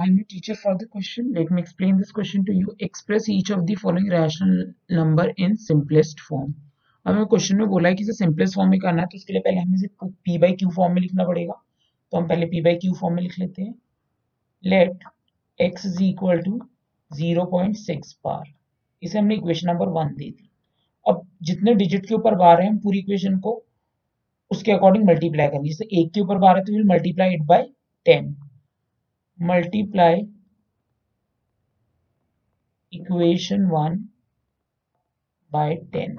[0.00, 1.34] I'm a teacher for the question.
[1.34, 2.74] Let me explain this question to you.
[2.78, 6.54] Express each of the following rational number in simplest form.
[7.06, 9.32] अब हमें question में बोला है कि इसे simplest form में करना है तो उसके
[9.32, 11.54] लिए पहले हमें इसे पी बाई क्यू फॉर्म में लिखना पड़ेगा
[12.12, 13.74] तो हम पहले पी बाई क्यू फॉर्म में लिख लेते हैं
[14.64, 15.04] let
[15.60, 16.58] x is equal to
[17.10, 18.52] zero point six bar
[19.02, 20.50] इसे हमने इक्वेशन नंबर वन दे दी
[21.08, 23.62] अब जितने डिजिट के ऊपर बार है, हम पूरी इक्वेशन को
[24.50, 27.68] उसके अकॉर्डिंग मल्टीप्लाई करेंगे जैसे एक के ऊपर बार है तो will multiply it by
[28.04, 28.34] ten
[29.40, 30.20] multiply
[32.92, 33.96] equation one
[35.52, 36.16] by ten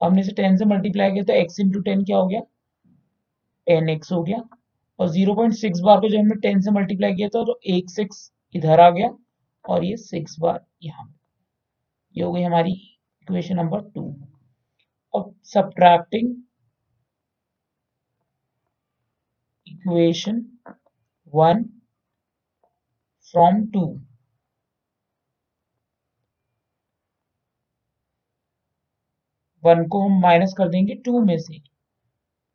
[0.00, 2.40] हमने इसे टेन से मल्टीप्लाई किया तो एक्स इंटू टेन क्या हो गया?
[3.66, 4.38] टेन एक्स हो गया।
[4.98, 7.90] और ज़ीरो पॉइंट सिक्स बार को जब हमने टेन से मल्टीप्लाई किया था तो एक
[7.90, 9.08] सिक्स इधर आ गया
[9.64, 11.06] और ये सिक्स बार यहाँ
[12.14, 14.04] ये हो गई हमारी इक्वेशन नंबर टू
[15.14, 16.34] अब subtracting
[19.66, 20.44] equation
[21.34, 21.64] one
[23.34, 23.84] from two
[29.64, 31.58] one को हम माइनस कर देंगे टू में से।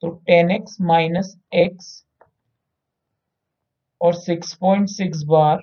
[0.04, 1.88] तो टेन एक्स माइनस एक्स
[4.02, 5.62] और six point six bar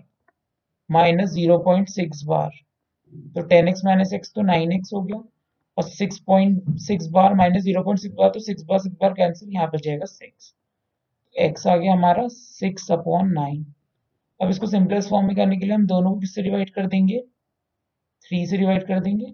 [0.90, 2.50] minus zero point six bar
[3.34, 5.22] तो टेन एक्स माइनस एक्स तो नाइन एक्स हो गया
[5.78, 9.12] और six point six bar minus zero point six bar तो six bar six bar
[9.14, 10.54] cancel यहाँ पर जाएगा सिक्स
[11.36, 13.64] एक्स आ गया हमारा सिक्स अपॉन नाइन
[14.42, 17.20] अब इसको सिंपलेस फॉर्म में करने के लिए हम दोनों को किससे डिवाइड कर देंगे?
[18.24, 19.30] थ्री से डिवाइड कर देंगे।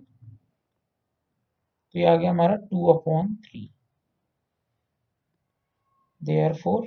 [1.95, 3.69] तो ये आ गया हमारा two upon three
[6.55, 6.87] therefore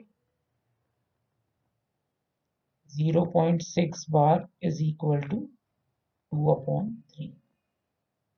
[2.89, 7.27] zero point six bar is equal to two upon three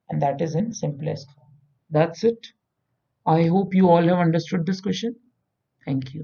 [0.10, 1.58] and that is in simplest form
[1.92, 2.48] that's it
[3.26, 5.14] I hope you all have understood this question
[5.88, 6.24] thank you